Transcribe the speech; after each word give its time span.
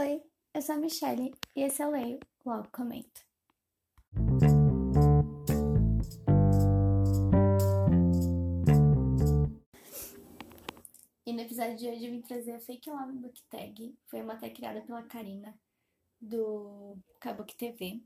Oi, 0.00 0.22
eu 0.54 0.62
sou 0.62 0.76
a 0.76 0.78
Michelle 0.78 1.30
e 1.54 1.60
esse 1.60 1.82
é 1.82 1.86
o 1.86 1.90
Leio, 1.90 2.18
logo 2.46 2.66
comento. 2.72 3.20
E 11.26 11.32
no 11.34 11.40
episódio 11.42 11.76
de 11.76 11.86
hoje 11.86 12.06
eu 12.06 12.12
vim 12.12 12.22
trazer 12.22 12.52
a 12.52 12.60
Fake 12.60 12.88
Love 12.88 13.12
Book 13.18 13.42
Tag. 13.50 13.94
Foi 14.06 14.22
uma 14.22 14.36
tag 14.36 14.54
criada 14.54 14.80
pela 14.80 15.02
Karina 15.02 15.54
do 16.18 16.96
Kabuki 17.20 17.54
TV. 17.54 18.02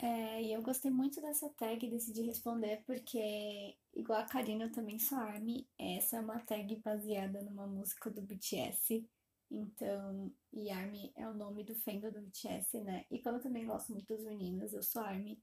É, 0.00 0.42
e 0.42 0.52
eu 0.52 0.62
gostei 0.62 0.90
muito 0.90 1.20
dessa 1.20 1.48
tag 1.50 1.86
e 1.86 1.90
decidi 1.90 2.22
responder 2.22 2.82
porque, 2.84 3.76
igual 3.94 4.18
a 4.18 4.24
Karina, 4.24 4.64
eu 4.64 4.72
também 4.72 4.98
sou 4.98 5.16
ARMY. 5.16 5.64
Essa 5.78 6.16
é 6.16 6.20
uma 6.20 6.40
tag 6.40 6.74
baseada 6.84 7.40
numa 7.40 7.68
música 7.68 8.10
do 8.10 8.20
BTS. 8.20 9.08
Então, 9.50 10.32
e 10.52 10.68
é 10.70 11.28
o 11.28 11.34
nome 11.34 11.64
do 11.64 11.74
fandom 11.74 12.10
do 12.10 12.20
BTS, 12.20 12.80
né? 12.80 13.04
E 13.10 13.20
como 13.20 13.36
eu 13.36 13.42
também 13.42 13.66
gosto 13.66 13.92
muito 13.92 14.06
dos 14.06 14.24
meninos, 14.24 14.72
eu 14.72 14.82
sou 14.82 15.02
ARMY. 15.02 15.42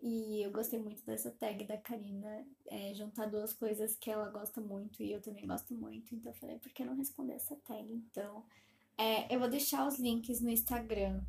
E 0.00 0.42
eu 0.44 0.52
gostei 0.52 0.80
muito 0.80 1.04
dessa 1.04 1.30
tag 1.30 1.64
da 1.64 1.76
Karina, 1.76 2.46
é, 2.66 2.94
juntar 2.94 3.26
duas 3.26 3.52
coisas 3.52 3.96
que 3.96 4.10
ela 4.10 4.30
gosta 4.30 4.60
muito 4.60 5.02
e 5.02 5.12
eu 5.12 5.20
também 5.20 5.46
gosto 5.46 5.74
muito. 5.74 6.14
Então 6.14 6.32
eu 6.32 6.36
falei, 6.36 6.58
por 6.58 6.72
que 6.72 6.84
não 6.84 6.96
responder 6.96 7.34
essa 7.34 7.56
tag? 7.56 7.92
Então, 7.92 8.44
é, 8.96 9.32
eu 9.34 9.40
vou 9.40 9.48
deixar 9.48 9.86
os 9.86 9.98
links 9.98 10.40
no 10.40 10.50
Instagram 10.50 11.20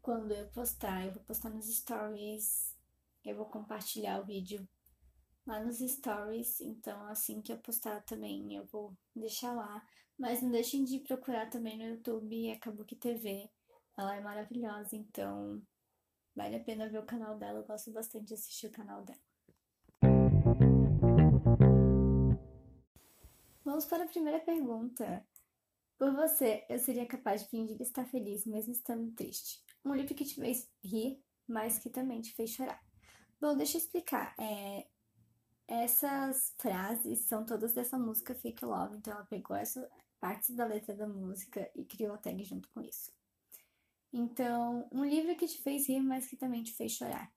quando 0.00 0.32
eu 0.32 0.48
postar, 0.48 1.06
eu 1.06 1.12
vou 1.12 1.22
postar 1.24 1.50
nos 1.50 1.66
stories, 1.66 2.76
eu 3.24 3.36
vou 3.36 3.46
compartilhar 3.46 4.20
o 4.20 4.24
vídeo 4.24 4.66
lá 5.46 5.60
nos 5.60 5.78
stories, 5.78 6.60
então 6.60 7.04
assim 7.06 7.40
que 7.40 7.52
eu 7.52 7.58
postar 7.58 8.02
também 8.02 8.54
eu 8.54 8.64
vou 8.66 8.96
deixar 9.14 9.52
lá. 9.52 9.84
Mas 10.18 10.42
não 10.42 10.50
deixem 10.50 10.84
de 10.84 10.98
procurar 10.98 11.48
também 11.48 11.78
no 11.78 11.84
YouTube 11.84 12.48
é 12.48 12.58
Kabuki 12.58 12.94
TV. 12.94 13.50
Ela 13.96 14.16
é 14.16 14.20
maravilhosa, 14.20 14.94
então 14.94 15.62
vale 16.34 16.56
a 16.56 16.64
pena 16.64 16.88
ver 16.88 16.98
o 16.98 17.06
canal 17.06 17.38
dela. 17.38 17.60
Eu 17.60 17.66
gosto 17.66 17.90
bastante 17.90 18.26
de 18.26 18.34
assistir 18.34 18.66
o 18.66 18.72
canal 18.72 19.02
dela. 19.02 19.20
Vamos 23.64 23.86
para 23.86 24.04
a 24.04 24.08
primeira 24.08 24.40
pergunta. 24.40 25.26
Por 25.98 26.14
você, 26.14 26.66
eu 26.68 26.78
seria 26.78 27.06
capaz 27.06 27.42
de 27.42 27.48
fingir 27.48 27.80
estar 27.80 28.04
feliz 28.06 28.44
mesmo 28.46 28.72
estando 28.72 29.10
triste. 29.12 29.62
Um 29.84 29.94
livro 29.94 30.14
que 30.14 30.24
te 30.24 30.34
fez 30.34 30.70
rir, 30.84 31.22
mas 31.46 31.78
que 31.78 31.88
também 31.88 32.20
te 32.20 32.34
fez 32.34 32.50
chorar. 32.50 32.82
Bom, 33.40 33.56
deixa 33.56 33.78
eu 33.78 33.80
explicar. 33.80 34.34
É, 34.38 34.86
essas 35.70 36.52
frases 36.58 37.20
são 37.20 37.46
todas 37.46 37.72
dessa 37.72 37.96
música 37.96 38.34
Fake 38.34 38.64
Love, 38.64 38.96
então 38.96 39.12
ela 39.12 39.24
pegou 39.24 39.56
essa 39.56 39.88
partes 40.18 40.54
da 40.54 40.66
letra 40.66 40.94
da 40.94 41.06
música 41.06 41.70
e 41.74 41.84
criou 41.84 42.12
a 42.12 42.18
tag 42.18 42.42
junto 42.44 42.68
com 42.70 42.82
isso. 42.82 43.12
Então, 44.12 44.88
um 44.92 45.04
livro 45.04 45.36
que 45.36 45.46
te 45.46 45.62
fez 45.62 45.88
rir, 45.88 46.00
mas 46.00 46.26
que 46.26 46.36
também 46.36 46.64
te 46.64 46.74
fez 46.74 46.92
chorar. 46.92 47.32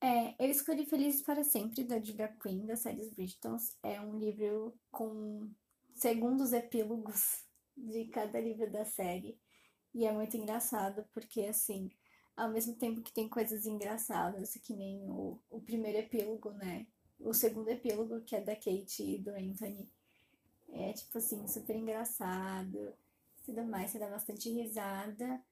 É, 0.00 0.34
eu 0.42 0.50
escolhi 0.50 0.86
Felizes 0.86 1.22
para 1.22 1.44
Sempre, 1.44 1.84
da 1.84 2.00
Julia 2.00 2.28
Quinn, 2.42 2.66
da 2.66 2.76
série 2.76 3.08
Bridgetons. 3.10 3.76
É 3.82 4.00
um 4.00 4.18
livro 4.18 4.74
com 4.90 5.50
segundos 5.94 6.52
epílogos 6.52 7.44
de 7.76 8.06
cada 8.06 8.40
livro 8.40 8.70
da 8.70 8.84
série. 8.84 9.38
E 9.94 10.06
é 10.06 10.12
muito 10.12 10.36
engraçado, 10.36 11.06
porque 11.12 11.42
assim, 11.42 11.90
ao 12.34 12.50
mesmo 12.50 12.74
tempo 12.74 13.02
que 13.02 13.12
tem 13.12 13.28
coisas 13.28 13.66
engraçadas, 13.66 14.54
que 14.54 14.74
nem 14.74 15.08
o, 15.08 15.38
o 15.50 15.60
primeiro 15.60 15.98
epílogo, 15.98 16.50
né? 16.52 16.86
O 17.24 17.32
segundo 17.32 17.70
epílogo, 17.70 18.20
que 18.20 18.36
é 18.36 18.40
da 18.40 18.54
Kate 18.54 19.02
e 19.02 19.18
do 19.18 19.30
Anthony. 19.30 19.90
É 20.70 20.92
tipo 20.92 21.16
assim, 21.18 21.46
super 21.48 21.74
engraçado, 21.74 22.94
tudo 23.44 23.64
mais, 23.64 23.90
você 23.90 23.98
dá 23.98 24.08
bastante 24.08 24.50
risada. 24.50 25.42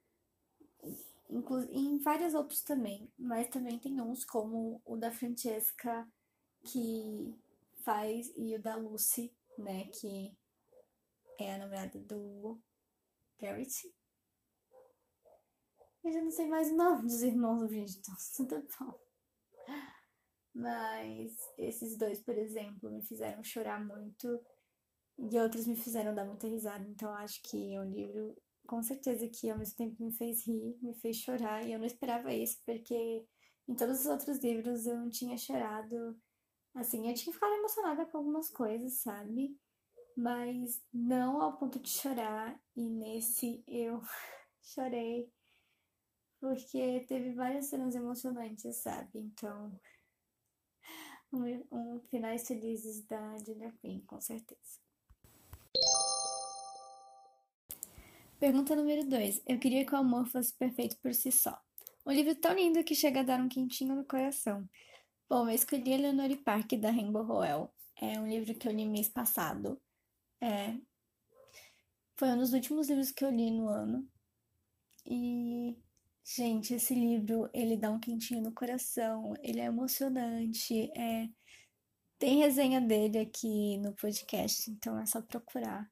Inclu 1.31 1.63
em 1.71 1.99
vários 1.99 2.35
outros 2.35 2.61
também, 2.63 3.11
mas 3.19 3.49
também 3.49 3.79
tem 3.79 4.01
uns 4.01 4.25
como 4.25 4.83
o 4.85 4.97
da 4.97 5.11
Francesca, 5.11 6.07
que 6.63 7.35
faz, 7.83 8.31
e 8.37 8.55
o 8.55 8.61
da 8.61 8.77
Lucy, 8.77 9.33
né, 9.57 9.85
que 9.87 10.37
é 11.39 11.55
a 11.55 11.59
namorada 11.59 11.99
do 12.01 12.59
Garrett. 13.41 13.93
Eu 16.05 16.13
já 16.13 16.21
não 16.21 16.31
sei 16.31 16.49
mais 16.49 16.71
o 16.71 16.77
nome 16.77 17.03
dos 17.03 17.23
irmãos 17.23 17.67
Bridgeton, 17.67 18.13
tudo 18.37 18.67
bom. 18.79 18.99
Mas 20.55 21.33
esses 21.57 21.97
dois, 21.97 22.21
por 22.21 22.37
exemplo, 22.37 22.91
me 22.91 23.03
fizeram 23.03 23.43
chorar 23.43 23.85
muito 23.85 24.41
e 25.19 25.39
outros 25.39 25.67
me 25.67 25.77
fizeram 25.77 26.15
dar 26.15 26.25
muita 26.25 26.47
risada. 26.47 26.87
Então 26.89 27.13
acho 27.15 27.41
que 27.43 27.75
é 27.75 27.81
um 27.81 27.91
livro, 27.91 28.37
com 28.67 28.83
certeza, 28.83 29.29
que 29.29 29.51
ao 29.51 29.59
mesmo 29.59 29.77
tempo 29.77 30.03
me 30.05 30.13
fez 30.13 30.47
rir, 30.47 30.77
me 30.83 30.95
fez 30.95 31.17
chorar. 31.17 31.65
E 31.67 31.73
eu 31.73 31.79
não 31.79 31.87
esperava 31.87 32.33
isso, 32.33 32.61
porque 32.67 33.27
em 33.69 33.75
todos 33.75 34.01
os 34.01 34.07
outros 34.07 34.39
livros 34.39 34.87
eu 34.87 34.97
não 34.97 35.09
tinha 35.09 35.37
chorado. 35.37 36.19
Assim, 36.75 37.09
eu 37.09 37.15
tinha 37.15 37.33
ficado 37.33 37.53
emocionada 37.55 38.07
com 38.07 38.19
algumas 38.19 38.51
coisas, 38.51 39.01
sabe? 39.01 39.57
Mas 40.17 40.83
não 40.93 41.41
ao 41.41 41.57
ponto 41.59 41.79
de 41.79 41.89
chorar. 41.89 42.61
E 42.77 42.89
nesse 42.89 43.63
eu 43.67 44.01
chorei 44.63 45.31
porque 46.43 47.05
teve 47.07 47.33
várias 47.35 47.67
cenas 47.67 47.95
emocionantes, 47.95 48.83
sabe? 48.83 49.21
Então, 49.21 49.79
um, 51.33 51.65
um 51.73 52.01
finais 52.11 52.47
felizes 52.47 53.05
da 53.07 53.39
Julia 53.39 53.73
com 54.07 54.21
certeza. 54.21 54.81
Pergunta 58.39 58.75
número 58.75 59.05
2. 59.09 59.43
Eu 59.47 59.59
queria 59.59 59.87
que 59.87 59.95
o 59.95 59.99
amor 59.99 60.27
fosse 60.27 60.53
perfeito 60.55 60.97
por 60.99 61.15
si 61.15 61.31
só. 61.31 61.59
Um 62.05 62.11
livro 62.11 62.35
tão 62.35 62.55
lindo 62.55 62.83
que 62.83 62.95
chega 62.95 63.21
a 63.21 63.23
dar 63.23 63.41
um 63.41 63.49
quentinho 63.49 63.95
no 63.95 64.05
coração. 64.05 64.69
Bom, 65.29 65.49
eu 65.49 65.55
escolhi 65.55 65.93
Eleanor 65.93 66.37
Park, 66.39 66.73
da 66.73 66.91
Rainbow 66.91 67.23
Rowell. 67.23 67.73
É 68.01 68.19
um 68.19 68.29
livro 68.29 68.55
que 68.55 68.67
eu 68.67 68.73
li 68.73 68.85
mês 68.85 69.09
passado. 69.09 69.81
É... 70.41 70.77
Foi 72.17 72.29
um 72.29 72.39
dos 72.39 72.53
últimos 72.53 72.89
livros 72.89 73.13
que 73.13 73.25
eu 73.25 73.31
li 73.31 73.51
no 73.51 73.69
ano. 73.69 74.07
E 75.07 75.77
Gente, 76.25 76.75
esse 76.75 76.95
livro, 76.95 77.51
ele 77.53 77.77
dá 77.77 77.91
um 77.91 77.99
quentinho 77.99 78.41
no 78.41 78.53
coração, 78.53 79.35
ele 79.43 79.61
é 79.61 79.65
emocionante, 79.65 80.91
é... 80.97 81.29
tem 82.19 82.39
resenha 82.39 82.81
dele 82.81 83.19
aqui 83.19 83.77
no 83.79 83.93
podcast, 83.95 84.71
então 84.71 84.99
é 84.99 85.05
só 85.05 85.21
procurar 85.21 85.91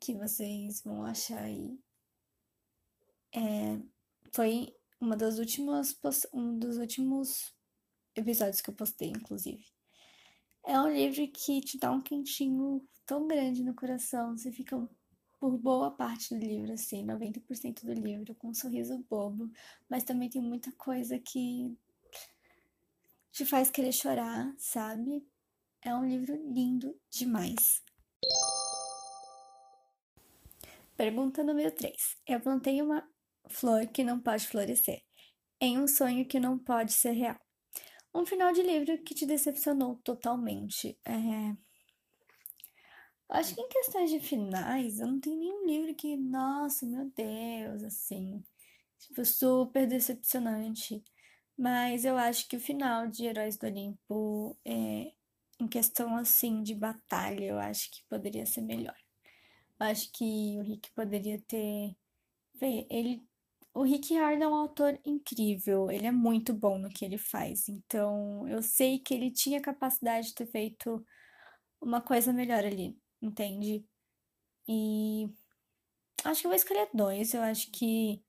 que 0.00 0.14
vocês 0.14 0.82
vão 0.82 1.04
achar 1.04 1.42
aí. 1.42 1.78
É... 3.34 3.78
Foi 4.32 4.74
uma 5.00 5.16
das 5.16 5.38
últimas, 5.38 5.96
um 6.32 6.58
dos 6.58 6.78
últimos 6.78 7.54
episódios 8.16 8.62
que 8.62 8.70
eu 8.70 8.74
postei, 8.74 9.10
inclusive. 9.10 9.64
É 10.64 10.80
um 10.80 10.90
livro 10.90 11.26
que 11.28 11.60
te 11.60 11.78
dá 11.78 11.92
um 11.92 12.00
quentinho 12.00 12.86
tão 13.04 13.28
grande 13.28 13.62
no 13.62 13.74
coração, 13.74 14.36
você 14.36 14.50
fica 14.50 14.76
por 15.38 15.56
boa 15.56 15.90
parte 15.90 16.34
do 16.34 16.40
livro, 16.40 16.72
assim, 16.72 17.04
90% 17.04 17.84
do 17.84 17.92
livro, 17.92 18.34
com 18.34 18.48
um 18.48 18.54
sorriso 18.54 18.98
bobo, 19.08 19.50
mas 19.88 20.04
também 20.04 20.28
tem 20.28 20.42
muita 20.42 20.72
coisa 20.72 21.18
que 21.18 21.76
te 23.30 23.44
faz 23.44 23.70
querer 23.70 23.92
chorar, 23.92 24.52
sabe? 24.58 25.24
É 25.80 25.94
um 25.94 26.04
livro 26.04 26.34
lindo 26.52 26.98
demais. 27.08 27.82
Pergunta 30.96 31.44
número 31.44 31.70
3. 31.70 32.16
Eu 32.26 32.40
plantei 32.40 32.82
uma 32.82 33.08
flor 33.46 33.86
que 33.86 34.02
não 34.02 34.18
pode 34.18 34.48
florescer, 34.48 35.04
em 35.60 35.78
um 35.78 35.86
sonho 35.86 36.26
que 36.26 36.40
não 36.40 36.58
pode 36.58 36.92
ser 36.92 37.12
real. 37.12 37.38
Um 38.12 38.26
final 38.26 38.52
de 38.52 38.62
livro 38.62 39.00
que 39.04 39.14
te 39.14 39.24
decepcionou 39.24 39.96
totalmente. 40.02 40.98
É 41.04 41.67
Acho 43.30 43.54
que 43.54 43.60
em 43.60 43.68
questões 43.68 44.10
de 44.10 44.20
finais, 44.20 45.00
eu 45.00 45.06
não 45.06 45.20
tenho 45.20 45.36
nenhum 45.38 45.66
livro 45.66 45.94
que, 45.94 46.16
nossa, 46.16 46.86
meu 46.86 47.10
Deus, 47.14 47.82
assim, 47.84 48.42
tipo, 48.98 49.24
super 49.24 49.86
decepcionante. 49.86 51.04
Mas 51.56 52.04
eu 52.04 52.16
acho 52.16 52.48
que 52.48 52.56
o 52.56 52.60
final 52.60 53.06
de 53.08 53.26
Heróis 53.26 53.58
do 53.58 53.66
Olimpo, 53.66 54.56
é, 54.64 55.12
em 55.60 55.68
questão, 55.68 56.16
assim, 56.16 56.62
de 56.62 56.74
batalha, 56.74 57.44
eu 57.44 57.58
acho 57.58 57.90
que 57.90 58.02
poderia 58.08 58.46
ser 58.46 58.62
melhor. 58.62 58.96
Eu 59.80 59.86
acho 59.86 60.10
que 60.12 60.56
o 60.58 60.62
Rick 60.62 60.90
poderia 60.92 61.40
ter. 61.42 61.96
Vê, 62.54 62.86
ele. 62.90 63.22
O 63.74 63.82
Rick 63.82 64.14
Hard 64.14 64.42
é 64.42 64.48
um 64.48 64.54
autor 64.54 64.98
incrível, 65.04 65.90
ele 65.90 66.06
é 66.06 66.10
muito 66.12 66.52
bom 66.54 66.78
no 66.78 66.88
que 66.88 67.04
ele 67.04 67.18
faz. 67.18 67.68
Então, 67.68 68.48
eu 68.48 68.62
sei 68.62 68.98
que 68.98 69.14
ele 69.14 69.30
tinha 69.30 69.60
capacidade 69.60 70.28
de 70.28 70.34
ter 70.34 70.46
feito 70.46 71.04
uma 71.80 72.00
coisa 72.00 72.32
melhor 72.32 72.64
ali 72.64 72.96
entende? 73.22 73.84
E 74.68 75.28
acho 76.24 76.40
que 76.40 76.46
eu 76.46 76.50
vou 76.50 76.56
escolher 76.56 76.88
dois. 76.94 77.34
Eu 77.34 77.42
acho 77.42 77.70
que 77.70 78.22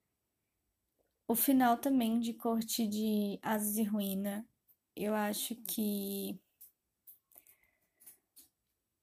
o 1.27 1.35
final 1.35 1.77
também 1.77 2.19
de 2.19 2.33
Corte 2.33 2.87
de 2.87 3.39
Asas 3.41 3.77
e 3.77 3.83
Ruína, 3.83 4.47
eu 4.95 5.13
acho 5.15 5.55
que. 5.57 6.39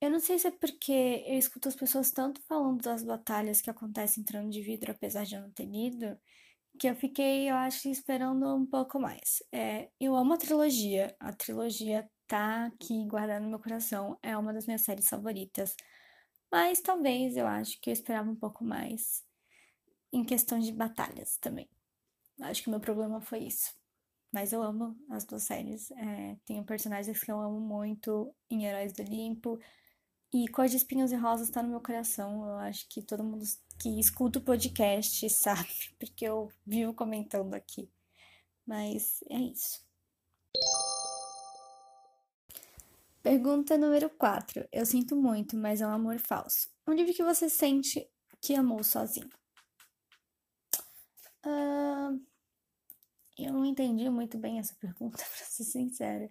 Eu 0.00 0.10
não 0.10 0.20
sei 0.20 0.38
se 0.38 0.48
é 0.48 0.50
porque 0.50 1.24
eu 1.26 1.38
escuto 1.38 1.68
as 1.68 1.74
pessoas 1.76 2.10
tanto 2.10 2.40
falando 2.42 2.82
das 2.82 3.02
batalhas 3.04 3.60
que 3.60 3.70
acontecem 3.70 4.22
em 4.22 4.24
Trono 4.24 4.50
de 4.50 4.60
Vidro, 4.60 4.92
apesar 4.92 5.24
de 5.24 5.34
eu 5.36 5.40
não 5.40 5.50
ter 5.50 5.64
lido, 5.66 6.18
que 6.78 6.88
eu 6.88 6.96
fiquei, 6.96 7.50
eu 7.50 7.56
acho, 7.56 7.88
esperando 7.88 8.54
um 8.54 8.66
pouco 8.66 8.98
mais. 9.00 9.42
É, 9.52 9.90
eu 10.00 10.14
amo 10.16 10.34
a 10.34 10.38
trilogia. 10.38 11.16
A 11.20 11.32
trilogia 11.32 12.08
tá 12.26 12.67
aqui 12.67 13.05
guardada 13.06 13.40
no 13.40 13.49
meu 13.50 13.58
coração. 13.58 14.19
É 14.23 14.37
uma 14.37 14.52
das 14.52 14.67
minhas 14.67 14.82
séries 14.82 15.08
favoritas. 15.08 15.76
Mas 16.50 16.81
talvez 16.81 17.37
eu 17.37 17.46
acho 17.46 17.81
que 17.81 17.90
eu 17.90 17.93
esperava 17.93 18.31
um 18.31 18.37
pouco 18.37 18.64
mais 18.64 19.25
em 20.12 20.25
questão 20.25 20.58
de 20.58 20.73
batalhas 20.73 21.37
também. 21.38 21.69
Acho 22.40 22.62
que 22.62 22.69
o 22.69 22.70
meu 22.70 22.81
problema 22.81 23.20
foi 23.20 23.40
isso. 23.40 23.75
Mas 24.32 24.52
eu 24.52 24.62
amo 24.62 24.96
as 25.11 25.25
duas 25.25 25.44
séries. 25.44 25.90
É, 25.93 26.37
tenho 26.44 26.64
personagens 26.64 27.23
que 27.23 27.31
eu 27.31 27.40
amo 27.40 27.61
muito 27.61 28.34
em 28.50 28.67
Heróis 28.67 28.93
do 28.93 29.02
Olimpo. 29.02 29.58
E 30.32 30.49
Cor 30.49 30.67
de 30.69 30.76
Espinhos 30.76 31.12
e 31.12 31.17
Rosas 31.17 31.50
tá 31.50 31.62
no 31.62 31.70
meu 31.70 31.81
coração. 31.81 32.46
Eu 32.46 32.56
acho 32.58 32.88
que 32.88 33.02
todo 33.02 33.25
mundo 33.25 33.44
que 33.78 34.00
escuta 34.00 34.38
o 34.38 34.43
podcast 34.43 35.28
sabe, 35.31 35.69
porque 35.99 36.25
eu 36.26 36.50
vivo 36.67 36.93
comentando 36.93 37.55
aqui. 37.55 37.90
Mas 38.67 39.23
é 39.31 39.38
isso. 39.38 39.85
Pergunta 43.26 43.76
número 43.76 44.08
4. 44.08 44.69
Eu 44.70 44.87
sinto 44.87 45.17
muito, 45.17 45.56
mas 45.56 45.81
é 45.81 45.87
um 45.87 45.90
amor 45.90 46.17
falso. 46.20 46.70
Um 46.87 46.93
livro 46.93 47.12
que 47.12 47.25
você 47.25 47.50
sente 47.50 48.08
que 48.40 48.55
amou 48.55 48.84
sozinho? 48.84 49.28
Uh, 51.44 52.25
eu 53.37 53.52
não 53.52 53.64
entendi 53.64 54.08
muito 54.08 54.38
bem 54.38 54.61
essa 54.61 54.76
pergunta, 54.78 55.17
pra 55.17 55.44
ser 55.44 55.64
sincera. 55.64 56.31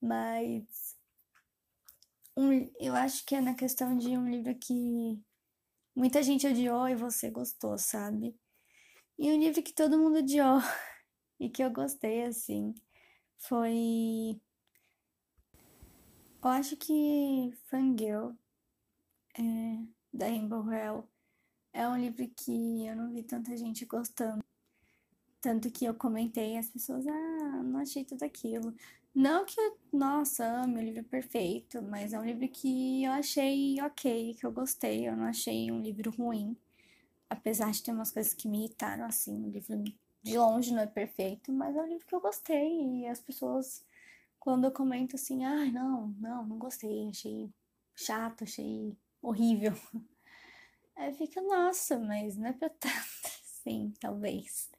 Mas 0.00 0.96
um, 2.34 2.66
eu 2.80 2.94
acho 2.94 3.22
que 3.26 3.34
é 3.34 3.42
na 3.42 3.54
questão 3.54 3.94
de 3.94 4.16
um 4.16 4.26
livro 4.26 4.54
que 4.58 5.22
muita 5.94 6.22
gente 6.22 6.46
odiou 6.46 6.88
e 6.88 6.94
você 6.94 7.30
gostou, 7.30 7.76
sabe? 7.76 8.34
E 9.18 9.30
um 9.30 9.38
livro 9.38 9.62
que 9.62 9.74
todo 9.74 9.98
mundo 9.98 10.20
odiou 10.20 10.60
e 11.38 11.50
que 11.50 11.62
eu 11.62 11.70
gostei, 11.70 12.22
assim, 12.24 12.74
foi. 13.36 14.40
Eu 16.46 16.50
acho 16.50 16.76
que 16.76 17.52
Fangirl, 17.64 18.30
é, 19.36 19.42
da 20.12 20.26
Rainbow 20.26 20.70
Hell, 20.70 21.04
é 21.72 21.88
um 21.88 21.96
livro 21.96 22.24
que 22.36 22.86
eu 22.86 22.94
não 22.94 23.12
vi 23.12 23.24
tanta 23.24 23.56
gente 23.56 23.84
gostando. 23.84 24.44
Tanto 25.40 25.68
que 25.72 25.84
eu 25.84 25.92
comentei, 25.92 26.56
as 26.56 26.70
pessoas, 26.70 27.04
ah, 27.04 27.62
não 27.64 27.80
achei 27.80 28.04
tudo 28.04 28.22
aquilo. 28.22 28.72
Não 29.12 29.44
que 29.44 29.60
eu, 29.60 29.76
nossa, 29.92 30.46
ame 30.62 30.78
o 30.78 30.84
livro 30.84 31.02
perfeito, 31.02 31.82
mas 31.82 32.12
é 32.12 32.20
um 32.20 32.24
livro 32.24 32.48
que 32.48 33.02
eu 33.02 33.10
achei 33.10 33.80
ok, 33.82 34.34
que 34.34 34.46
eu 34.46 34.52
gostei. 34.52 35.08
Eu 35.08 35.16
não 35.16 35.24
achei 35.24 35.72
um 35.72 35.82
livro 35.82 36.12
ruim. 36.12 36.56
Apesar 37.28 37.72
de 37.72 37.82
ter 37.82 37.90
umas 37.90 38.12
coisas 38.12 38.32
que 38.32 38.46
me 38.46 38.58
irritaram, 38.58 39.04
assim, 39.04 39.44
o 39.44 39.50
livro 39.50 39.82
de 40.22 40.38
longe 40.38 40.72
não 40.72 40.82
é 40.82 40.86
perfeito, 40.86 41.52
mas 41.52 41.74
é 41.74 41.82
um 41.82 41.88
livro 41.88 42.06
que 42.06 42.14
eu 42.14 42.20
gostei. 42.20 43.00
E 43.00 43.06
as 43.08 43.18
pessoas, 43.18 43.84
quando 44.46 44.62
eu 44.62 44.70
comento 44.70 45.16
assim, 45.16 45.44
ah, 45.44 45.66
não, 45.72 46.14
não, 46.20 46.46
não 46.46 46.56
gostei, 46.56 47.08
achei 47.08 47.50
chato, 47.96 48.44
achei 48.44 48.96
horrível. 49.20 49.72
Aí 50.94 51.12
fica, 51.14 51.42
nossa, 51.42 51.98
mas 51.98 52.36
não 52.36 52.46
é 52.46 52.52
pra 52.52 52.68
tanto, 52.68 52.94
sim, 53.64 53.92
talvez. 54.00 54.70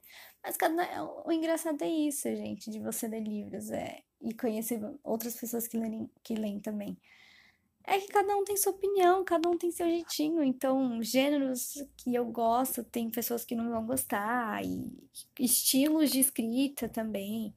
Mas 0.41 0.55
cada, 0.55 1.03
o 1.25 1.29
engraçado 1.33 1.81
é 1.81 1.89
isso, 1.89 2.33
gente, 2.33 2.71
de 2.71 2.79
você 2.79 3.09
ler 3.09 3.19
livros 3.19 3.69
é, 3.69 4.03
e 4.21 4.33
conhecer 4.33 4.79
outras 5.03 5.35
pessoas 5.35 5.67
que 5.67 5.77
leem, 5.77 6.09
que 6.23 6.35
leem 6.35 6.61
também. 6.61 6.97
É 7.83 7.99
que 7.99 8.07
cada 8.07 8.37
um 8.37 8.45
tem 8.45 8.55
sua 8.55 8.71
opinião, 8.71 9.25
cada 9.25 9.49
um 9.49 9.57
tem 9.57 9.69
seu 9.69 9.85
jeitinho. 9.85 10.41
Então, 10.43 11.03
gêneros 11.03 11.73
que 11.97 12.15
eu 12.15 12.25
gosto, 12.25 12.85
tem 12.85 13.09
pessoas 13.09 13.43
que 13.43 13.55
não 13.55 13.69
vão 13.69 13.85
gostar, 13.85 14.63
e 14.63 14.97
estilos 15.37 16.09
de 16.09 16.21
escrita 16.21 16.87
também. 16.87 17.53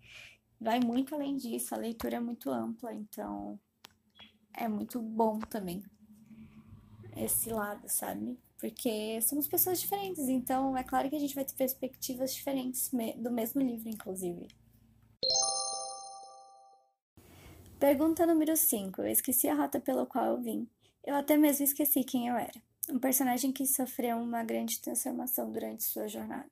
Vai 0.60 0.78
muito 0.80 1.14
além 1.14 1.36
disso, 1.36 1.74
a 1.74 1.78
leitura 1.78 2.16
é 2.16 2.20
muito 2.20 2.50
ampla, 2.50 2.92
então 2.92 3.58
é 4.52 4.68
muito 4.68 5.00
bom 5.00 5.38
também 5.38 5.82
esse 7.16 7.50
lado, 7.50 7.88
sabe? 7.88 8.38
Porque 8.58 9.20
somos 9.22 9.48
pessoas 9.48 9.80
diferentes, 9.80 10.28
então 10.28 10.76
é 10.76 10.84
claro 10.84 11.08
que 11.08 11.16
a 11.16 11.18
gente 11.18 11.34
vai 11.34 11.44
ter 11.44 11.54
perspectivas 11.54 12.34
diferentes 12.34 12.90
do 13.16 13.30
mesmo 13.30 13.62
livro, 13.62 13.88
inclusive. 13.88 14.48
Pergunta 17.78 18.26
número 18.26 18.54
5. 18.54 19.00
Eu 19.00 19.08
esqueci 19.08 19.48
a 19.48 19.54
rota 19.54 19.80
pela 19.80 20.04
qual 20.04 20.26
eu 20.26 20.42
vim. 20.42 20.68
Eu 21.02 21.14
até 21.14 21.38
mesmo 21.38 21.64
esqueci 21.64 22.04
quem 22.04 22.28
eu 22.28 22.36
era. 22.36 22.60
Um 22.90 22.98
personagem 22.98 23.50
que 23.50 23.66
sofreu 23.66 24.18
uma 24.18 24.44
grande 24.44 24.78
transformação 24.80 25.50
durante 25.50 25.84
sua 25.84 26.06
jornada. 26.06 26.50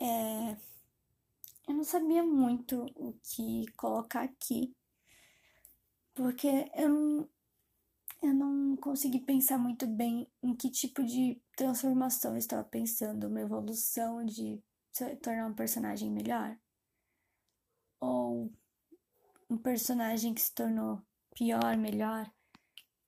É... 0.00 0.56
Eu 1.68 1.74
não 1.74 1.84
sabia 1.84 2.22
muito 2.22 2.86
o 2.94 3.12
que 3.14 3.66
colocar 3.72 4.22
aqui, 4.22 4.72
porque 6.14 6.70
eu 6.76 6.88
não, 6.88 7.28
eu 8.22 8.34
não 8.34 8.76
consegui 8.76 9.20
pensar 9.20 9.58
muito 9.58 9.84
bem 9.84 10.30
em 10.40 10.54
que 10.54 10.70
tipo 10.70 11.02
de 11.02 11.42
transformação 11.56 12.32
eu 12.32 12.38
estava 12.38 12.62
pensando, 12.62 13.26
uma 13.26 13.40
evolução 13.40 14.24
de 14.24 14.62
se 14.92 15.16
tornar 15.16 15.48
um 15.48 15.54
personagem 15.54 16.08
melhor 16.08 16.56
ou 18.00 18.52
um 19.50 19.58
personagem 19.58 20.34
que 20.34 20.40
se 20.40 20.54
tornou 20.54 21.02
pior, 21.34 21.76
melhor, 21.76 22.30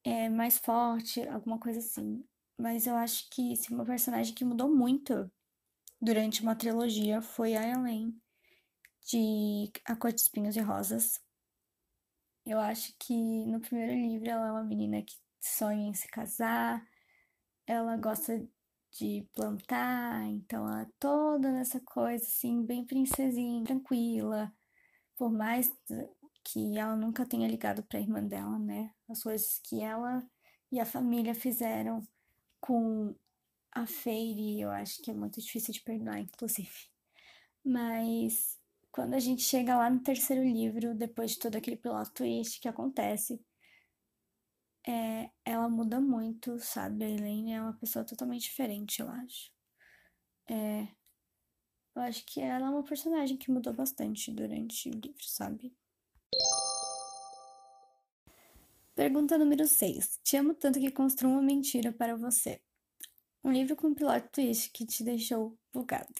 é 0.02 0.28
mais 0.28 0.58
forte, 0.58 1.26
alguma 1.28 1.60
coisa 1.60 1.78
assim. 1.78 2.25
Mas 2.58 2.88
eu 2.88 2.96
acho 2.96 3.31
que 3.31 3.55
se 3.55 3.72
uma 3.72 3.84
personagem 3.84 4.34
que 4.34 4.44
mudou 4.44 4.75
muito 4.75 5.31
durante 6.00 6.43
uma 6.43 6.56
trilogia 6.56 7.22
foi 7.22 7.55
a 7.55 7.62
Elaine 7.62 8.20
de 9.04 9.70
A 9.84 9.96
Cor 9.96 10.12
de 10.12 10.20
Espinhos 10.20 10.56
e 10.56 10.60
Rosas. 10.60 11.20
Eu 12.44 12.58
acho 12.58 12.94
que 12.98 13.14
no 13.46 13.60
primeiro 13.60 13.92
livro 13.92 14.28
ela 14.28 14.48
é 14.48 14.52
uma 14.52 14.64
menina 14.64 15.02
que 15.02 15.16
sonha 15.40 15.88
em 15.88 15.94
se 15.94 16.08
casar, 16.08 16.86
ela 17.66 17.96
gosta 17.96 18.46
de 18.90 19.28
plantar, 19.34 20.24
então 20.26 20.66
ela 20.66 20.82
é 20.82 20.90
toda 20.98 21.52
nessa 21.52 21.80
coisa 21.80 22.24
assim, 22.24 22.64
bem 22.64 22.84
princesinha, 22.84 23.64
tranquila. 23.64 24.52
Por 25.16 25.30
mais 25.30 25.70
que 26.44 26.78
ela 26.78 26.96
nunca 26.96 27.26
tenha 27.26 27.48
ligado 27.48 27.82
para 27.82 27.98
a 27.98 28.02
irmã 28.02 28.22
dela, 28.22 28.58
né? 28.58 28.92
As 29.08 29.22
coisas 29.22 29.60
que 29.62 29.82
ela 29.82 30.26
e 30.72 30.80
a 30.80 30.86
família 30.86 31.34
fizeram 31.34 32.06
com 32.60 33.14
a 33.72 33.86
Feire, 33.86 34.60
eu 34.60 34.70
acho 34.70 35.02
que 35.02 35.10
é 35.10 35.14
muito 35.14 35.40
difícil 35.40 35.72
de 35.72 35.81
perdoar, 35.82 36.19
inclusive. 36.20 36.88
Mas 37.64 38.57
quando 38.98 39.14
a 39.14 39.20
gente 39.20 39.43
chega 39.43 39.76
lá 39.76 39.88
no 39.88 40.00
terceiro 40.00 40.43
livro, 40.43 40.93
depois 40.93 41.31
de 41.31 41.38
todo 41.38 41.55
aquele 41.55 41.76
plot 41.76 42.10
twist 42.10 42.60
que 42.60 42.67
acontece, 42.67 43.40
é, 44.84 45.31
ela 45.44 45.69
muda 45.69 46.00
muito, 46.00 46.58
sabe? 46.58 47.05
A 47.05 47.08
Elaine 47.08 47.52
é 47.52 47.62
uma 47.62 47.74
pessoa 47.74 48.05
totalmente 48.05 48.43
diferente, 48.43 49.00
eu 49.00 49.08
acho. 49.08 49.52
É, 50.50 50.88
eu 51.94 52.02
acho 52.02 52.26
que 52.26 52.40
ela 52.40 52.67
é 52.67 52.70
uma 52.70 52.82
personagem 52.82 53.36
que 53.36 53.52
mudou 53.52 53.72
bastante 53.72 54.32
durante 54.32 54.88
o 54.88 54.93
livro, 54.93 55.22
sabe? 55.22 55.72
Pergunta 58.96 59.38
número 59.38 59.64
6. 59.64 60.19
Te 60.24 60.36
amo 60.36 60.55
tanto 60.55 60.81
que 60.81 60.90
construo 60.90 61.31
uma 61.31 61.43
mentira 61.43 61.93
para 61.93 62.17
você. 62.17 62.60
Um 63.44 63.52
livro 63.52 63.76
com 63.76 63.94
plot 63.94 64.28
twist 64.32 64.72
que 64.72 64.84
te 64.84 65.05
deixou 65.05 65.56
bugado. 65.72 66.12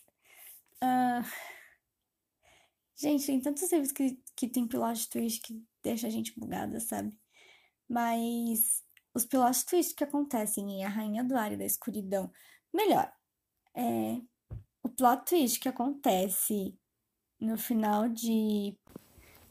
Uh, 0.81 1.58
Gente, 3.01 3.27
tem 3.27 3.41
tantos 3.41 3.71
livros 3.71 3.93
que, 3.93 4.21
que 4.35 4.49
tem 4.49 4.67
plot 4.67 5.09
twist 5.09 5.41
que 5.41 5.65
deixa 5.85 6.09
a 6.09 6.11
gente 6.11 6.39
bugada, 6.39 6.81
sabe? 6.81 7.17
Mas 7.89 8.83
os 9.15 9.25
plot 9.25 9.65
twists 9.67 9.95
que 9.95 10.03
acontecem 10.03 10.69
em 10.69 10.85
A 10.85 10.89
Rainha 10.89 11.23
do 11.23 11.37
Ar 11.37 11.53
e 11.53 11.57
da 11.57 11.65
Escuridão. 11.65 12.33
Melhor, 12.75 13.13
é, 13.75 14.21
o 14.83 14.89
plot 14.89 15.25
twist 15.27 15.61
que 15.61 15.69
acontece 15.69 16.77
no 17.41 17.57
final 17.57 18.09
de, 18.09 18.77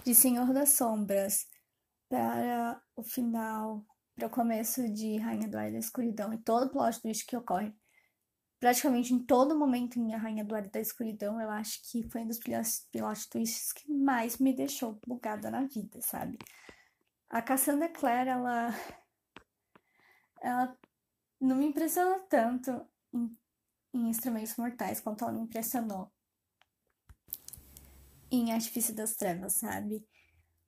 de 0.03 0.13
Senhor 0.13 0.53
das 0.53 0.71
Sombras 0.71 1.47
para 2.09 2.81
o 2.97 3.03
final, 3.03 3.85
para 4.13 4.27
o 4.27 4.31
começo 4.31 4.91
de 4.91 5.17
Rainha 5.17 5.47
do 5.47 5.57
Ar 5.57 5.69
e 5.69 5.73
da 5.73 5.79
Escuridão 5.79 6.33
e 6.33 6.37
todo 6.37 6.65
o 6.65 6.69
plot 6.69 7.01
twist 7.01 7.25
que 7.25 7.37
ocorre 7.37 7.73
praticamente 8.59 9.13
em 9.13 9.19
todo 9.19 9.57
momento 9.57 9.99
em 9.99 10.13
A 10.13 10.17
Rainha 10.17 10.43
do 10.43 10.55
Ar 10.55 10.67
da 10.67 10.79
Escuridão, 10.79 11.39
eu 11.41 11.49
acho 11.49 11.81
que 11.89 12.03
foi 12.09 12.21
um 12.21 12.27
dos 12.27 12.39
plot 12.39 13.29
twists 13.29 13.71
que 13.71 13.91
mais 13.91 14.37
me 14.37 14.53
deixou 14.53 14.99
bugada 15.05 15.51
na 15.51 15.65
vida, 15.65 16.01
sabe? 16.01 16.37
A 17.29 17.41
Cassandra 17.41 17.89
Clare, 17.89 18.29
ela. 18.29 18.69
Ela 20.41 20.77
não 21.41 21.55
me 21.55 21.65
impressionou 21.65 22.19
tanto 22.21 22.71
em, 23.13 23.37
em 23.93 24.09
Instrumentos 24.09 24.55
Mortais 24.55 24.99
quanto 24.99 25.23
ela 25.23 25.33
me 25.33 25.41
impressionou 25.41 26.11
em 28.31 28.53
Artifício 28.53 28.93
das 28.93 29.15
Trevas, 29.15 29.53
sabe? 29.53 30.05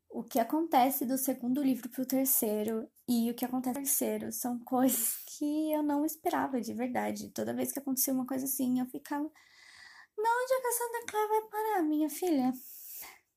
o 0.09 0.23
que 0.23 0.39
acontece 0.39 1.05
do 1.05 1.17
segundo 1.17 1.61
livro 1.61 1.87
para 1.89 2.01
o 2.01 2.05
terceiro 2.05 2.89
e 3.11 3.31
o 3.31 3.33
que 3.33 3.43
acontece 3.43 3.73
terceiro 3.73 4.31
são 4.31 4.59
coisas 4.63 5.17
que 5.25 5.71
eu 5.71 5.81
não 5.81 6.05
esperava 6.05 6.61
de 6.61 6.75
verdade. 6.75 7.31
Toda 7.31 7.55
vez 7.55 7.71
que 7.71 7.79
acontecia 7.79 8.13
uma 8.13 8.27
coisa 8.27 8.45
assim, 8.45 8.79
eu 8.79 8.85
ficava. 8.85 9.23
Onde 9.23 10.53
a 10.53 10.61
Cassandra 10.61 11.05
Clare 11.07 11.27
vai 11.27 11.41
parar, 11.49 11.83
minha 11.83 12.09
filha? 12.09 12.53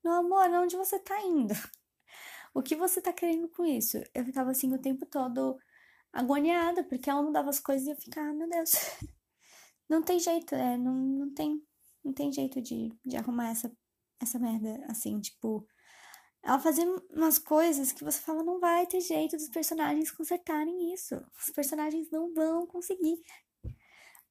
Meu 0.03 0.13
amor, 0.13 0.47
onde 0.51 0.75
você 0.75 0.99
tá 0.99 1.19
indo? 1.21 1.55
O 2.53 2.61
que 2.61 2.75
você 2.75 3.01
tá 3.01 3.11
querendo 3.11 3.47
com 3.49 3.65
isso? 3.65 3.97
Eu 4.13 4.23
ficava 4.23 4.51
assim 4.51 4.71
o 4.71 4.77
tempo 4.77 5.07
todo 5.07 5.57
agoniada, 6.11 6.83
porque 6.83 7.09
ela 7.09 7.23
mudava 7.23 7.49
as 7.49 7.59
coisas 7.59 7.87
e 7.87 7.91
eu 7.91 7.95
ficava, 7.95 8.27
ah, 8.29 8.33
meu 8.33 8.47
Deus, 8.47 8.73
não 9.89 10.03
tem 10.03 10.19
jeito, 10.19 10.53
é, 10.53 10.77
não, 10.77 10.93
não 10.93 11.33
tem, 11.33 11.59
não 12.03 12.13
tem 12.13 12.31
jeito 12.31 12.61
de, 12.61 12.91
de 13.03 13.17
arrumar 13.17 13.49
essa, 13.49 13.75
essa 14.19 14.37
merda, 14.37 14.85
assim, 14.87 15.19
tipo, 15.19 15.65
ela 16.43 16.59
fazia 16.59 16.85
umas 17.09 17.39
coisas 17.39 17.93
que 17.93 18.03
você 18.03 18.19
fala, 18.19 18.43
não 18.43 18.59
vai 18.59 18.85
ter 18.85 18.99
jeito 18.99 19.37
dos 19.37 19.47
personagens 19.47 20.11
consertarem 20.11 20.93
isso. 20.93 21.15
Os 21.39 21.49
personagens 21.51 22.11
não 22.11 22.33
vão 22.33 22.67
conseguir. 22.67 23.23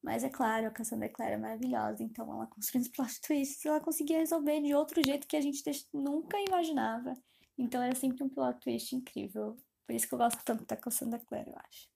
Mas 0.02 0.22
é 0.22 0.28
claro, 0.28 0.66
a 0.66 0.70
Cassandra 0.70 1.08
Clare 1.08 1.34
é 1.34 1.38
maravilhosa, 1.38 2.02
então 2.02 2.30
ela 2.30 2.46
construindo 2.48 2.84
os 2.84 2.90
plot 2.90 3.20
twists, 3.20 3.64
ela 3.64 3.80
conseguia 3.80 4.18
resolver 4.18 4.60
de 4.60 4.74
outro 4.74 5.00
jeito 5.02 5.26
que 5.26 5.36
a 5.36 5.40
gente 5.40 5.62
nunca 5.94 6.36
imaginava. 6.38 7.14
Então 7.56 7.80
era 7.80 7.94
sempre 7.94 8.22
um 8.22 8.28
plot 8.28 8.60
twist 8.60 8.94
incrível. 8.94 9.56
Por 9.86 9.94
isso 9.94 10.06
que 10.06 10.14
eu 10.14 10.18
gosto 10.18 10.44
tanto 10.44 10.66
da 10.66 10.76
Cassandra 10.76 11.20
Clare, 11.20 11.48
eu 11.48 11.56
acho. 11.56 11.88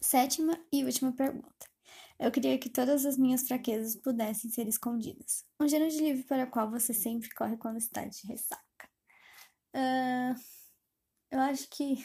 Sétima 0.00 0.60
e 0.70 0.84
última 0.84 1.12
pergunta. 1.12 1.73
Eu 2.18 2.30
queria 2.30 2.58
que 2.58 2.70
todas 2.70 3.04
as 3.04 3.18
minhas 3.18 3.46
fraquezas 3.46 3.96
pudessem 3.96 4.50
ser 4.50 4.68
escondidas. 4.68 5.44
Um 5.60 5.68
gênero 5.68 5.90
de 5.90 5.98
livro 5.98 6.24
para 6.24 6.44
o 6.44 6.50
qual 6.50 6.70
você 6.70 6.94
sempre 6.94 7.28
corre 7.34 7.56
quando 7.56 7.76
está 7.76 8.04
de 8.04 8.26
ressaca. 8.26 8.88
Uh, 9.74 10.40
eu 11.30 11.40
acho 11.40 11.68
que 11.68 12.04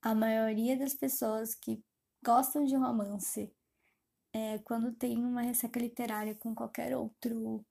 a 0.00 0.14
maioria 0.14 0.76
das 0.78 0.94
pessoas 0.94 1.54
que 1.54 1.84
gostam 2.24 2.64
de 2.64 2.74
romance, 2.74 3.52
é, 4.32 4.58
quando 4.60 4.92
tem 4.92 5.18
uma 5.18 5.42
ressaca 5.42 5.78
literária 5.78 6.34
com 6.34 6.54
qualquer 6.54 6.96
outro 6.96 7.64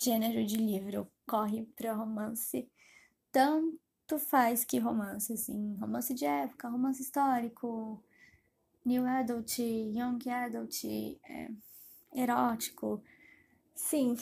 gênero 0.00 0.44
de 0.46 0.56
livro, 0.56 1.10
corre 1.26 1.64
para 1.76 1.94
romance. 1.94 2.70
Tanto 3.32 4.18
faz 4.18 4.64
que 4.64 4.78
romance, 4.78 5.32
assim, 5.32 5.74
romance 5.76 6.14
de 6.14 6.24
época, 6.24 6.68
romance 6.68 7.02
histórico, 7.02 8.02
new 8.86 9.04
adult, 9.04 9.58
young 9.58 10.18
adult, 10.30 10.84
é, 10.84 11.50
erótico. 12.14 13.02
Sim, 13.74 14.16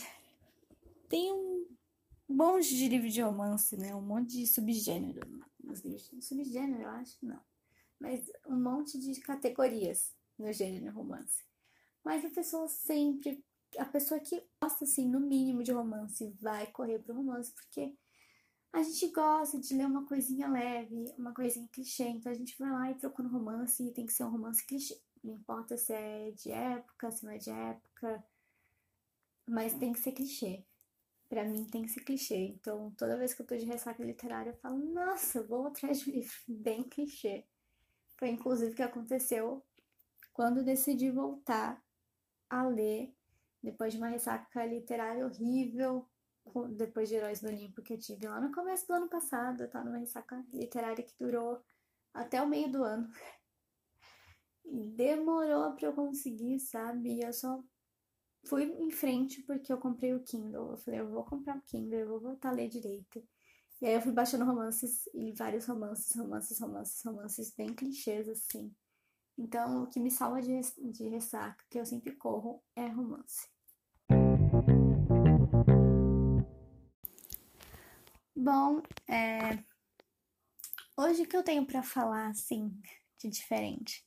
tem 1.08 1.32
um 1.32 1.66
monte 2.28 2.74
de 2.74 2.88
livro 2.88 3.08
de 3.08 3.20
romance, 3.20 3.76
né? 3.76 3.94
Um 3.94 4.00
monte 4.00 4.38
de 4.38 4.46
subgênero. 4.46 5.20
Subgênero, 6.20 6.82
eu 6.82 6.88
acho, 6.88 7.16
não. 7.22 7.40
Mas 8.00 8.30
um 8.46 8.60
monte 8.60 8.98
de 8.98 9.20
categorias 9.20 10.14
no 10.38 10.52
gênero 10.52 10.92
romance. 10.92 11.44
Mas 12.02 12.24
a 12.24 12.30
pessoa 12.30 12.66
sempre, 12.66 13.44
a 13.78 13.84
pessoa 13.84 14.18
que 14.18 14.42
gosta, 14.60 14.84
assim, 14.84 15.06
no 15.06 15.20
mínimo 15.20 15.62
de 15.62 15.72
romance, 15.72 16.34
vai 16.40 16.66
correr 16.66 16.98
pro 16.98 17.14
romance, 17.14 17.52
porque 17.52 17.94
a 18.74 18.82
gente 18.82 19.06
gosta 19.12 19.58
de 19.58 19.72
ler 19.72 19.86
uma 19.86 20.04
coisinha 20.04 20.48
leve, 20.48 21.14
uma 21.16 21.32
coisinha 21.32 21.68
clichê, 21.68 22.08
então 22.08 22.30
a 22.30 22.34
gente 22.34 22.58
vai 22.58 22.70
lá 22.70 22.90
e 22.90 22.96
procura 22.96 23.28
um 23.28 23.30
romance 23.30 23.80
e 23.84 23.92
tem 23.92 24.04
que 24.04 24.12
ser 24.12 24.24
um 24.24 24.30
romance 24.30 24.66
clichê. 24.66 25.00
Não 25.22 25.34
importa 25.34 25.76
se 25.76 25.92
é 25.92 26.32
de 26.32 26.50
época, 26.50 27.10
se 27.12 27.24
não 27.24 27.32
é 27.32 27.38
de 27.38 27.50
época, 27.50 28.24
mas 29.46 29.74
tem 29.74 29.92
que 29.92 30.00
ser 30.00 30.10
clichê. 30.10 30.64
Pra 31.28 31.44
mim 31.44 31.64
tem 31.66 31.82
que 31.82 31.90
ser 31.90 32.00
clichê. 32.00 32.36
Então 32.36 32.92
toda 32.98 33.16
vez 33.16 33.32
que 33.32 33.42
eu 33.42 33.46
tô 33.46 33.56
de 33.56 33.64
ressaca 33.64 34.02
literária, 34.02 34.50
eu 34.50 34.56
falo, 34.56 34.76
nossa, 34.92 35.40
vou 35.44 35.68
atrás 35.68 36.00
de 36.00 36.10
um 36.10 36.14
livro 36.14 36.34
bem 36.48 36.82
clichê. 36.82 37.44
Foi 38.16 38.28
inclusive 38.28 38.72
o 38.72 38.74
que 38.74 38.82
aconteceu 38.82 39.62
quando 40.32 40.64
decidi 40.64 41.12
voltar 41.12 41.80
a 42.50 42.66
ler 42.66 43.14
depois 43.62 43.92
de 43.92 43.98
uma 43.98 44.08
ressaca 44.08 44.66
literária 44.66 45.24
horrível, 45.24 46.08
depois 46.76 47.08
de 47.08 47.16
Heróis 47.16 47.40
do 47.40 47.48
Olimpo 47.48 47.82
que 47.82 47.94
eu 47.94 47.98
tive 47.98 48.26
lá 48.28 48.40
no 48.40 48.52
começo 48.52 48.86
do 48.86 48.94
ano 48.94 49.08
passado, 49.08 49.68
tá? 49.68 49.82
Numa 49.82 49.98
ressaca 49.98 50.44
literária 50.52 51.04
que 51.04 51.14
durou 51.18 51.62
até 52.12 52.40
o 52.42 52.48
meio 52.48 52.70
do 52.70 52.82
ano. 52.84 53.10
E 54.66 54.88
demorou 54.88 55.74
para 55.74 55.88
eu 55.88 55.92
conseguir, 55.92 56.58
sabe? 56.58 57.16
E 57.16 57.22
eu 57.22 57.34
só 57.34 57.62
fui 58.46 58.64
em 58.64 58.90
frente 58.90 59.42
porque 59.42 59.70
eu 59.70 59.76
comprei 59.76 60.14
o 60.14 60.22
Kindle. 60.24 60.70
Eu 60.70 60.78
falei, 60.78 61.00
eu 61.00 61.10
vou 61.10 61.22
comprar 61.22 61.58
o 61.58 61.62
Kindle, 61.62 61.98
eu 61.98 62.08
vou 62.08 62.20
voltar 62.20 62.48
a 62.48 62.52
ler 62.52 62.68
direito. 62.70 63.22
E 63.80 63.86
aí 63.86 63.94
eu 63.94 64.00
fui 64.00 64.12
baixando 64.12 64.46
romances 64.46 65.06
e 65.12 65.32
vários 65.32 65.66
romances, 65.66 66.16
romances, 66.16 66.58
romances, 66.58 67.02
romances 67.04 67.54
bem 67.54 67.74
clichês, 67.74 68.26
assim. 68.26 68.74
Então, 69.36 69.82
o 69.82 69.86
que 69.86 70.00
me 70.00 70.10
salva 70.10 70.40
de, 70.40 70.60
de 70.92 71.08
ressaca, 71.08 71.62
que 71.68 71.78
eu 71.78 71.84
sempre 71.84 72.12
corro, 72.12 72.62
é 72.74 72.86
romance. 72.86 73.53
Bom, 78.36 78.82
é... 79.08 79.62
hoje 80.96 81.22
o 81.22 81.28
que 81.28 81.36
eu 81.36 81.44
tenho 81.44 81.64
para 81.64 81.84
falar 81.84 82.30
assim 82.30 82.68
de 83.20 83.28
diferente? 83.28 84.04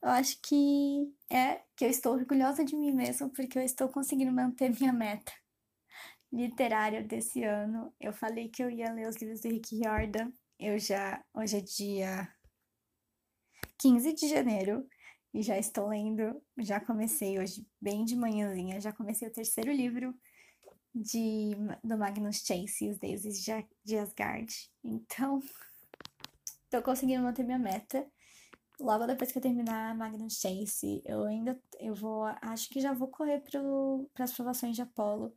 Eu 0.00 0.08
acho 0.10 0.40
que 0.40 1.12
é 1.28 1.60
que 1.76 1.84
eu 1.84 1.90
estou 1.90 2.14
orgulhosa 2.14 2.64
de 2.64 2.76
mim 2.76 2.92
mesma 2.92 3.28
porque 3.28 3.58
eu 3.58 3.62
estou 3.62 3.88
conseguindo 3.88 4.32
manter 4.32 4.70
minha 4.78 4.92
meta 4.92 5.32
literária 6.32 7.02
desse 7.02 7.42
ano. 7.42 7.92
Eu 8.00 8.12
falei 8.12 8.48
que 8.48 8.62
eu 8.62 8.70
ia 8.70 8.92
ler 8.92 9.08
os 9.08 9.16
livros 9.16 9.40
do 9.40 9.48
Rick 9.48 9.76
Riordan. 9.76 10.32
Eu 10.56 10.78
já 10.78 11.20
hoje 11.34 11.56
é 11.56 11.60
dia 11.60 12.34
15 13.78 14.12
de 14.12 14.28
janeiro 14.28 14.86
e 15.34 15.42
já 15.42 15.58
estou 15.58 15.88
lendo, 15.88 16.40
já 16.58 16.78
comecei 16.80 17.38
hoje 17.40 17.66
bem 17.80 18.04
de 18.04 18.14
manhãzinha, 18.14 18.80
já 18.80 18.92
comecei 18.92 19.26
o 19.26 19.32
terceiro 19.32 19.72
livro 19.72 20.14
de, 20.94 21.52
do 21.82 21.96
Magnus 21.96 22.38
Chase 22.38 22.84
e 22.84 22.90
os 22.90 22.98
deuses 22.98 23.44
de 23.84 23.96
Asgard. 23.96 24.52
Então, 24.82 25.40
tô 26.70 26.82
conseguindo 26.82 27.22
manter 27.22 27.44
minha 27.44 27.58
meta. 27.58 28.06
Logo 28.80 29.06
depois 29.06 29.30
que 29.30 29.38
eu 29.38 29.42
terminar 29.42 29.94
Magnus 29.94 30.40
Chase, 30.40 31.02
eu 31.04 31.24
ainda 31.24 31.60
eu 31.78 31.94
vou, 31.94 32.24
acho 32.42 32.68
que 32.70 32.80
já 32.80 32.92
vou 32.92 33.08
correr 33.08 33.42
para 34.14 34.24
as 34.24 34.32
provações 34.32 34.74
de 34.74 34.82
Apolo. 34.82 35.34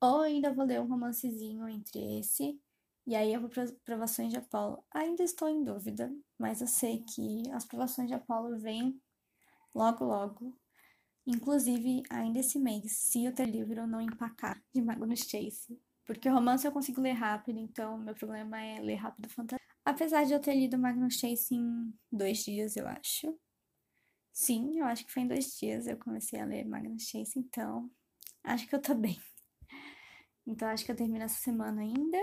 Ou 0.00 0.20
ainda 0.20 0.52
vou 0.52 0.64
ler 0.64 0.80
um 0.80 0.86
romancezinho 0.86 1.68
entre 1.68 2.20
esse 2.20 2.60
e 3.06 3.14
aí 3.14 3.32
eu 3.32 3.40
vou 3.40 3.48
para 3.48 3.62
as 3.62 3.70
provações 3.70 4.32
de 4.32 4.38
Apolo. 4.38 4.82
Ainda 4.92 5.22
estou 5.22 5.48
em 5.48 5.62
dúvida, 5.62 6.12
mas 6.36 6.60
eu 6.60 6.66
sei 6.66 7.04
que 7.04 7.48
as 7.52 7.64
provações 7.64 8.08
de 8.08 8.14
Apolo 8.14 8.58
vêm 8.58 9.00
logo 9.72 10.04
logo. 10.04 10.58
Inclusive, 11.26 12.04
ainda 12.08 12.38
esse 12.38 12.58
mês, 12.58 12.92
se 12.92 13.26
o 13.26 13.34
teu 13.34 13.44
livro 13.44 13.86
não 13.86 14.00
empacar 14.00 14.62
de 14.72 14.80
Magnus 14.80 15.20
Chase. 15.20 15.80
Porque 16.04 16.28
romance 16.28 16.64
eu 16.64 16.70
consigo 16.70 17.00
ler 17.00 17.14
rápido, 17.14 17.58
então 17.58 17.98
meu 17.98 18.14
problema 18.14 18.60
é 18.60 18.80
ler 18.80 18.94
rápido 18.94 19.28
fantasia. 19.28 19.66
Apesar 19.84 20.24
de 20.24 20.32
eu 20.32 20.40
ter 20.40 20.54
lido 20.54 20.78
Magnus 20.78 21.14
Chase 21.14 21.54
em 21.54 21.92
dois 22.12 22.38
dias, 22.44 22.76
eu 22.76 22.86
acho. 22.86 23.36
Sim, 24.32 24.78
eu 24.78 24.84
acho 24.86 25.04
que 25.04 25.12
foi 25.12 25.22
em 25.22 25.26
dois 25.28 25.58
dias 25.58 25.86
eu 25.88 25.96
comecei 25.96 26.38
a 26.38 26.44
ler 26.44 26.64
Magnus 26.64 27.04
Chase, 27.04 27.38
então 27.38 27.90
acho 28.44 28.68
que 28.68 28.74
eu 28.74 28.80
tô 28.80 28.94
bem. 28.94 29.20
Então 30.46 30.68
acho 30.68 30.84
que 30.84 30.92
eu 30.92 30.96
termino 30.96 31.24
essa 31.24 31.40
semana 31.40 31.80
ainda. 31.80 32.18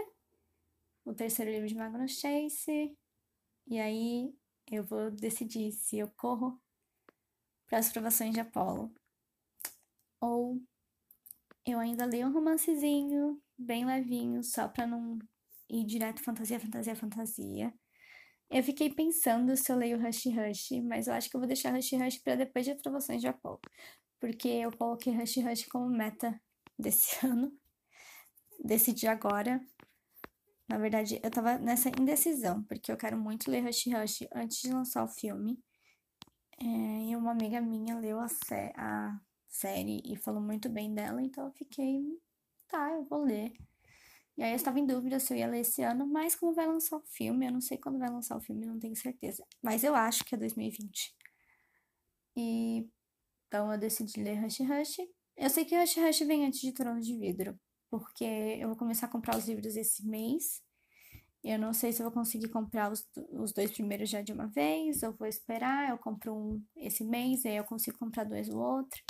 O 1.03 1.13
terceiro 1.13 1.51
livro 1.51 1.67
de 1.67 1.75
Magnus 1.75 2.19
Chase. 2.19 2.97
E 3.67 3.79
aí 3.79 4.33
eu 4.71 4.85
vou 4.85 5.11
decidir 5.11 5.73
se 5.73 5.97
eu 5.97 6.07
corro 6.15 6.62
para 7.73 7.79
as 7.79 7.91
provações 7.91 8.31
de 8.31 8.39
Apolo. 8.39 8.93
Ou 10.21 10.61
eu 11.65 11.79
ainda 11.79 12.05
leio 12.05 12.27
um 12.27 12.31
romancezinho 12.31 13.41
bem 13.57 13.83
levinho, 13.83 14.43
só 14.43 14.67
para 14.67 14.85
não 14.85 15.17
ir 15.67 15.83
direto 15.83 16.21
fantasia, 16.21 16.59
fantasia, 16.59 16.95
fantasia. 16.95 17.73
Eu 18.47 18.61
fiquei 18.61 18.93
pensando 18.93 19.57
se 19.57 19.71
eu 19.71 19.75
leio 19.75 19.99
Rush 19.99 20.25
Rush, 20.25 20.83
mas 20.83 21.07
eu 21.07 21.15
acho 21.15 21.27
que 21.27 21.35
eu 21.35 21.39
vou 21.39 21.47
deixar 21.47 21.73
Rush 21.73 21.93
Rush 21.93 22.19
para 22.19 22.35
depois 22.35 22.63
de 22.63 22.75
provações 22.75 23.21
de 23.21 23.27
Apolo, 23.27 23.59
porque 24.19 24.49
eu 24.49 24.71
coloquei 24.77 25.11
Rush 25.11 25.37
Rush 25.37 25.65
como 25.65 25.89
meta 25.89 26.39
desse 26.77 27.17
ano. 27.25 27.51
Decidi 28.63 29.07
agora. 29.07 29.59
Na 30.69 30.77
verdade, 30.77 31.19
eu 31.23 31.31
tava 31.31 31.57
nessa 31.57 31.89
indecisão, 31.89 32.63
porque 32.65 32.91
eu 32.91 32.97
quero 32.97 33.17
muito 33.17 33.49
ler 33.49 33.61
Rush 33.65 33.87
Rush 33.87 34.27
antes 34.31 34.61
de 34.61 34.71
lançar 34.71 35.03
o 35.03 35.07
filme. 35.07 35.59
É, 36.63 37.09
e 37.09 37.15
uma 37.15 37.31
amiga 37.31 37.59
minha 37.59 37.99
leu 37.99 38.19
a, 38.21 38.27
sé 38.29 38.71
a 38.77 39.19
série 39.49 40.01
e 40.05 40.15
falou 40.15 40.41
muito 40.41 40.69
bem 40.69 40.93
dela, 40.93 41.21
então 41.21 41.45
eu 41.45 41.51
fiquei, 41.51 42.01
tá, 42.69 42.91
eu 42.93 43.03
vou 43.03 43.21
ler. 43.23 43.51
E 44.37 44.43
aí 44.43 44.51
eu 44.51 44.55
estava 44.55 44.79
em 44.79 44.85
dúvida 44.85 45.19
se 45.19 45.33
eu 45.33 45.37
ia 45.37 45.47
ler 45.47 45.59
esse 45.61 45.83
ano, 45.83 46.07
mas 46.07 46.35
como 46.35 46.53
vai 46.53 46.65
lançar 46.65 46.97
o 46.97 47.03
filme, 47.05 47.47
eu 47.47 47.51
não 47.51 47.61
sei 47.61 47.77
quando 47.77 47.99
vai 47.99 48.09
lançar 48.09 48.37
o 48.37 48.41
filme, 48.41 48.65
não 48.65 48.79
tenho 48.79 48.95
certeza. 48.95 49.45
Mas 49.61 49.83
eu 49.83 49.93
acho 49.95 50.23
que 50.25 50.35
é 50.35 50.37
2020. 50.37 51.13
E 52.37 52.87
então 53.47 53.71
eu 53.71 53.77
decidi 53.77 54.23
ler 54.23 54.41
Rush 54.41 54.59
Rush. 54.61 54.97
Eu 55.37 55.49
sei 55.49 55.65
que 55.65 55.77
Rush 55.77 55.97
Rush 55.97 56.19
vem 56.21 56.45
antes 56.45 56.61
de 56.61 56.71
Trono 56.71 57.01
de 57.01 57.17
Vidro, 57.17 57.59
porque 57.89 58.23
eu 58.25 58.69
vou 58.69 58.77
começar 58.77 59.07
a 59.07 59.09
comprar 59.11 59.37
os 59.37 59.47
livros 59.47 59.75
esse 59.75 60.07
mês. 60.07 60.62
Eu 61.43 61.59
não 61.59 61.73
sei 61.73 61.91
se 61.91 62.01
eu 62.01 62.05
vou 62.05 62.13
conseguir 62.13 62.47
comprar 62.47 62.91
os, 62.91 63.05
os 63.31 63.51
dois 63.51 63.71
primeiros 63.71 64.09
já 64.09 64.21
de 64.21 64.31
uma 64.31 64.47
vez, 64.47 65.03
ou 65.03 65.11
vou 65.11 65.27
esperar, 65.27 65.89
eu 65.89 65.97
compro 65.97 66.33
um 66.33 66.63
esse 66.77 67.03
mês, 67.03 67.45
aí 67.45 67.57
eu 67.57 67.65
consigo 67.65 67.97
comprar 67.97 68.23
dois 68.23 68.47
o 68.47 68.57
outro. 68.57 69.01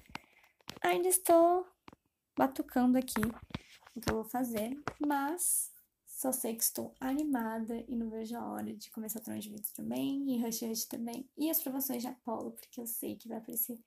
Ainda 0.81 1.07
estou 1.07 1.67
batucando 2.35 2.97
aqui 2.97 3.21
o 3.95 4.01
que 4.01 4.09
eu 4.09 4.15
vou 4.15 4.25
fazer, 4.25 4.75
mas 5.05 5.71
só 6.07 6.31
sei 6.31 6.55
que 6.55 6.63
estou 6.63 6.95
animada 6.99 7.83
e 7.87 7.95
não 7.95 8.09
vejo 8.09 8.35
a 8.35 8.47
hora 8.47 8.73
de 8.73 8.89
começar 8.89 9.19
o 9.19 9.23
Trono 9.23 9.39
de 9.39 9.49
Vidro 9.49 9.69
também, 9.75 10.33
e 10.33 10.41
Rush 10.41 10.61
Rush 10.61 10.85
também, 10.85 11.29
e 11.37 11.49
as 11.49 11.61
promoções 11.61 12.01
de 12.01 12.07
Apollo, 12.07 12.51
porque 12.51 12.81
eu 12.81 12.87
sei 12.87 13.15
que 13.15 13.27
vai 13.27 13.37
aparecer 13.37 13.79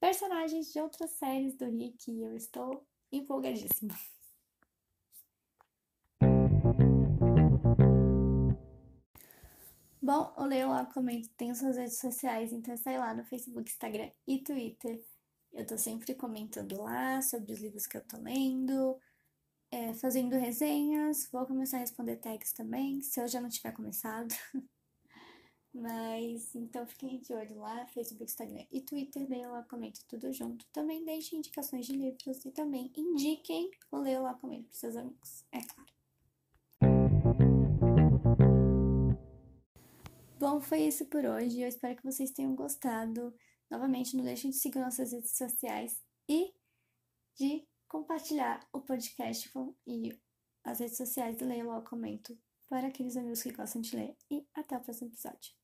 personagens 0.00 0.72
de 0.72 0.80
outras 0.80 1.10
séries 1.10 1.54
do 1.56 1.66
Rick 1.66 2.10
e 2.10 2.22
eu 2.22 2.34
estou 2.34 2.86
empolgadíssima. 3.12 3.94
Bom, 10.12 10.34
o 10.36 10.44
Leio 10.44 10.70
Lá 10.70 10.84
Comento 10.86 11.28
tem 11.36 11.54
suas 11.54 11.76
redes 11.76 12.00
sociais, 12.00 12.52
então 12.52 12.76
sai 12.76 12.98
lá 12.98 13.14
no 13.14 13.24
Facebook, 13.24 13.70
Instagram 13.70 14.10
e 14.26 14.42
Twitter. 14.42 15.00
Eu 15.52 15.64
tô 15.64 15.78
sempre 15.78 16.16
comentando 16.16 16.82
lá 16.82 17.22
sobre 17.22 17.52
os 17.52 17.60
livros 17.60 17.86
que 17.86 17.96
eu 17.96 18.04
tô 18.04 18.16
lendo, 18.16 18.98
é, 19.70 19.94
fazendo 19.94 20.34
resenhas. 20.34 21.28
Vou 21.30 21.46
começar 21.46 21.76
a 21.76 21.80
responder 21.80 22.16
tags 22.16 22.52
também, 22.52 23.00
se 23.02 23.20
eu 23.20 23.28
já 23.28 23.40
não 23.40 23.48
tiver 23.48 23.70
começado. 23.70 24.34
Mas 25.72 26.56
então 26.56 26.84
fiquem 26.88 27.20
de 27.20 27.32
olho 27.32 27.60
lá, 27.60 27.86
Facebook, 27.86 28.32
Instagram 28.32 28.66
e 28.72 28.80
Twitter, 28.80 29.28
Leio 29.30 29.52
Lá 29.52 29.62
Comento 29.62 30.00
tudo 30.08 30.32
junto. 30.32 30.66
Também 30.72 31.04
deixem 31.04 31.38
indicações 31.38 31.86
de 31.86 31.92
livros 31.92 32.44
e 32.44 32.50
também 32.50 32.90
indiquem 32.96 33.70
o 33.92 33.98
Leio 33.98 34.22
Lá 34.22 34.34
Comento 34.34 34.70
para 34.70 34.76
seus 34.76 34.96
amigos, 34.96 35.44
é 35.52 35.60
claro. 35.60 35.99
Bom, 40.40 40.58
foi 40.58 40.84
isso 40.84 41.04
por 41.04 41.22
hoje. 41.22 41.60
Eu 41.60 41.68
espero 41.68 41.94
que 41.94 42.02
vocês 42.02 42.30
tenham 42.30 42.54
gostado. 42.54 43.34
Novamente, 43.70 44.16
não 44.16 44.24
deixem 44.24 44.50
de 44.50 44.56
seguir 44.56 44.78
nossas 44.78 45.12
redes 45.12 45.36
sociais 45.36 46.00
e 46.26 46.54
de 47.38 47.68
compartilhar 47.86 48.66
o 48.72 48.80
podcast 48.80 49.52
e 49.86 50.18
as 50.64 50.80
redes 50.80 50.96
sociais 50.96 51.36
do 51.36 51.44
Leia 51.44 51.62
Logo 51.62 51.86
Comento 51.86 52.34
para 52.70 52.86
aqueles 52.86 53.18
amigos 53.18 53.42
que 53.42 53.52
gostam 53.52 53.82
de 53.82 53.94
ler. 53.94 54.16
E 54.30 54.46
até 54.54 54.78
o 54.78 54.80
próximo 54.80 55.08
episódio. 55.08 55.59